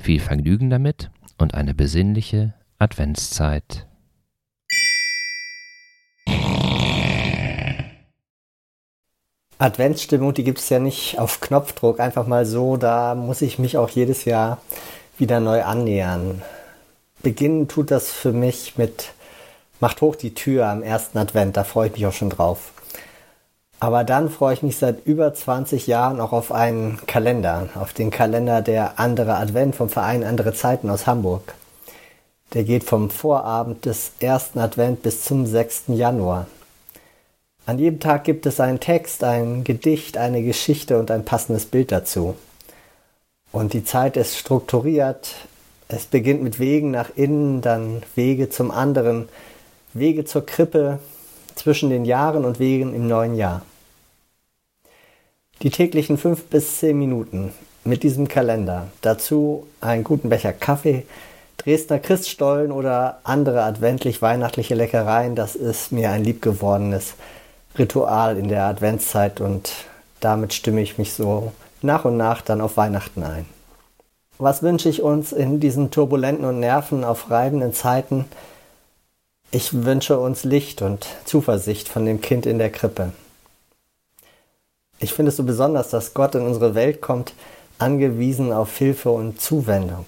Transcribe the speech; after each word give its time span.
Viel 0.00 0.20
Vergnügen 0.20 0.70
damit 0.70 1.10
und 1.38 1.54
eine 1.54 1.74
besinnliche 1.74 2.54
Adventszeit. 2.78 3.86
Adventsstimmung, 9.58 10.34
die 10.34 10.44
gibt 10.44 10.58
es 10.58 10.68
ja 10.68 10.78
nicht 10.78 11.18
auf 11.18 11.40
Knopfdruck, 11.40 12.00
einfach 12.00 12.26
mal 12.26 12.44
so, 12.44 12.76
da 12.76 13.14
muss 13.14 13.40
ich 13.40 13.58
mich 13.58 13.78
auch 13.78 13.88
jedes 13.88 14.24
Jahr 14.24 14.60
wieder 15.16 15.40
neu 15.40 15.62
annähern. 15.62 16.42
Beginnen 17.22 17.68
tut 17.68 17.90
das 17.90 18.10
für 18.10 18.32
mich 18.32 18.76
mit 18.76 19.12
Macht 19.80 20.00
hoch 20.00 20.16
die 20.16 20.34
Tür 20.34 20.66
am 20.66 20.82
ersten 20.82 21.18
Advent, 21.18 21.56
da 21.56 21.64
freue 21.64 21.88
ich 21.88 21.94
mich 21.94 22.06
auch 22.06 22.12
schon 22.12 22.30
drauf. 22.30 22.72
Aber 23.84 24.02
dann 24.02 24.30
freue 24.30 24.54
ich 24.54 24.62
mich 24.62 24.78
seit 24.78 25.04
über 25.04 25.34
20 25.34 25.86
Jahren 25.86 26.18
auch 26.18 26.32
auf 26.32 26.52
einen 26.52 27.04
Kalender, 27.04 27.68
auf 27.74 27.92
den 27.92 28.10
Kalender 28.10 28.62
der 28.62 28.98
Andere 28.98 29.36
Advent 29.36 29.76
vom 29.76 29.90
Verein 29.90 30.24
Andere 30.24 30.54
Zeiten 30.54 30.88
aus 30.88 31.06
Hamburg. 31.06 31.52
Der 32.54 32.64
geht 32.64 32.84
vom 32.84 33.10
Vorabend 33.10 33.84
des 33.84 34.12
ersten 34.20 34.58
Advent 34.58 35.02
bis 35.02 35.22
zum 35.22 35.44
6. 35.44 35.82
Januar. 35.88 36.46
An 37.66 37.78
jedem 37.78 38.00
Tag 38.00 38.24
gibt 38.24 38.46
es 38.46 38.58
einen 38.58 38.80
Text, 38.80 39.22
ein 39.22 39.64
Gedicht, 39.64 40.16
eine 40.16 40.42
Geschichte 40.42 40.98
und 40.98 41.10
ein 41.10 41.26
passendes 41.26 41.66
Bild 41.66 41.92
dazu. 41.92 42.36
Und 43.52 43.74
die 43.74 43.84
Zeit 43.84 44.16
ist 44.16 44.38
strukturiert. 44.38 45.34
Es 45.88 46.06
beginnt 46.06 46.42
mit 46.42 46.58
Wegen 46.58 46.90
nach 46.90 47.10
innen, 47.16 47.60
dann 47.60 48.02
Wege 48.14 48.48
zum 48.48 48.70
anderen, 48.70 49.28
Wege 49.92 50.24
zur 50.24 50.46
Krippe, 50.46 51.00
zwischen 51.54 51.90
den 51.90 52.06
Jahren 52.06 52.46
und 52.46 52.58
Wegen 52.58 52.94
im 52.94 53.08
neuen 53.08 53.34
Jahr. 53.34 53.60
Die 55.62 55.70
täglichen 55.70 56.18
fünf 56.18 56.44
bis 56.44 56.78
zehn 56.78 56.98
Minuten 56.98 57.52
mit 57.84 58.02
diesem 58.02 58.28
Kalender, 58.28 58.88
dazu 59.00 59.66
einen 59.80 60.04
guten 60.04 60.28
Becher 60.28 60.52
Kaffee, 60.52 61.06
Dresdner 61.58 61.98
Christstollen 61.98 62.72
oder 62.72 63.20
andere 63.24 63.62
adventlich-weihnachtliche 63.62 64.74
Leckereien, 64.74 65.34
das 65.34 65.54
ist 65.54 65.92
mir 65.92 66.10
ein 66.10 66.24
liebgewordenes 66.24 67.14
Ritual 67.78 68.36
in 68.36 68.48
der 68.48 68.64
Adventszeit 68.64 69.40
und 69.40 69.72
damit 70.20 70.52
stimme 70.52 70.82
ich 70.82 70.98
mich 70.98 71.12
so 71.12 71.52
nach 71.82 72.04
und 72.04 72.16
nach 72.16 72.42
dann 72.42 72.60
auf 72.60 72.76
Weihnachten 72.76 73.22
ein. 73.22 73.46
Was 74.38 74.62
wünsche 74.62 74.88
ich 74.88 75.02
uns 75.02 75.32
in 75.32 75.60
diesen 75.60 75.90
turbulenten 75.90 76.44
und 76.44 76.60
nervenaufreibenden 76.60 77.72
Zeiten? 77.72 78.24
Ich 79.52 79.84
wünsche 79.84 80.18
uns 80.18 80.44
Licht 80.44 80.82
und 80.82 81.06
Zuversicht 81.24 81.88
von 81.88 82.04
dem 82.04 82.20
Kind 82.20 82.44
in 82.44 82.58
der 82.58 82.70
Krippe. 82.70 83.12
Ich 84.98 85.12
finde 85.12 85.30
es 85.30 85.36
so 85.36 85.42
besonders, 85.42 85.90
dass 85.90 86.14
Gott 86.14 86.34
in 86.34 86.42
unsere 86.42 86.74
Welt 86.74 87.00
kommt, 87.00 87.34
angewiesen 87.78 88.52
auf 88.52 88.76
Hilfe 88.76 89.10
und 89.10 89.40
Zuwendung. 89.40 90.06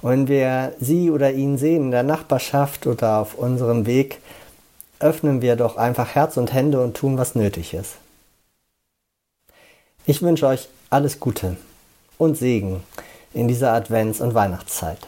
Und 0.00 0.10
wenn 0.10 0.28
wir 0.28 0.72
sie 0.78 1.10
oder 1.10 1.32
ihn 1.32 1.58
sehen 1.58 1.84
in 1.84 1.90
der 1.90 2.02
Nachbarschaft 2.04 2.86
oder 2.86 3.18
auf 3.18 3.34
unserem 3.34 3.86
Weg, 3.86 4.20
öffnen 5.00 5.42
wir 5.42 5.56
doch 5.56 5.76
einfach 5.76 6.14
Herz 6.14 6.36
und 6.36 6.52
Hände 6.52 6.80
und 6.80 6.96
tun, 6.96 7.18
was 7.18 7.34
nötig 7.34 7.74
ist. 7.74 7.96
Ich 10.06 10.22
wünsche 10.22 10.46
euch 10.46 10.68
alles 10.90 11.20
Gute 11.20 11.56
und 12.16 12.36
Segen 12.36 12.82
in 13.34 13.48
dieser 13.48 13.72
Advents- 13.74 14.22
und 14.22 14.34
Weihnachtszeit. 14.34 14.98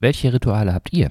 Welche 0.00 0.32
Rituale 0.32 0.74
habt 0.74 0.92
ihr? 0.92 1.10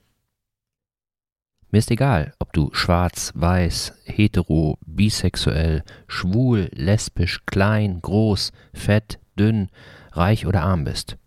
Mir 1.71 1.77
ist 1.79 1.89
egal, 1.89 2.33
ob 2.39 2.51
du 2.51 2.69
schwarz, 2.73 3.31
weiß, 3.33 3.93
hetero, 4.03 4.77
bisexuell, 4.85 5.83
schwul, 6.07 6.69
lesbisch, 6.73 7.45
klein, 7.45 8.01
groß, 8.01 8.51
fett, 8.73 9.19
dünn, 9.39 9.69
reich 10.11 10.45
oder 10.45 10.63
arm 10.63 10.83
bist. 10.83 11.17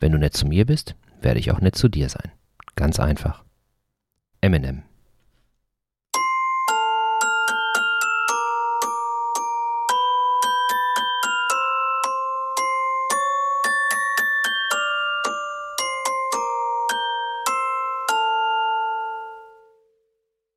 Wenn 0.00 0.12
du 0.12 0.18
nett 0.18 0.34
zu 0.34 0.46
mir 0.46 0.64
bist, 0.64 0.96
werde 1.20 1.38
ich 1.38 1.50
auch 1.50 1.60
nett 1.60 1.76
zu 1.76 1.88
dir 1.88 2.08
sein. 2.08 2.32
Ganz 2.76 2.98
einfach. 2.98 3.44
Eminem 4.40 4.84